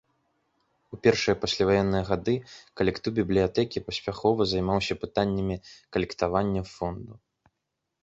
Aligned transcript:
У 0.95 0.97
першыя 1.07 1.35
пасляваенныя 1.43 2.03
гады 2.09 2.35
калектыў 2.81 3.11
бібліятэкі 3.21 3.85
паспяхова 3.91 4.41
займаўся 4.57 4.93
пытаннямі 5.05 5.63
камплектавання 5.93 6.61
фонду. 6.77 7.13